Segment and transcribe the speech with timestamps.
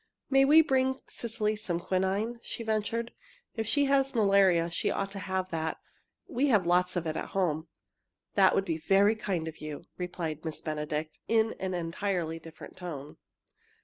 [0.31, 3.13] "May we bring Cecily some quinine?" she ventured.
[3.53, 5.77] "If she has malaria, she ought to have that.
[6.25, 7.67] We have lots of it at home."
[8.35, 13.17] "It would be very kind of you," replied Miss Benedict, in an entirely different tone.